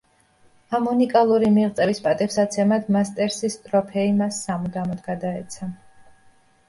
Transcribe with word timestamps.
ამ 0.77 0.87
უნიკალური 0.91 1.51
მიღწევის 1.57 2.01
პატივსაცემად 2.07 2.89
მასტერსის 2.97 3.59
ტროფეი 3.67 4.17
მას 4.23 4.41
სამუდამოდ 4.47 5.05
გადაეცა. 5.11 5.71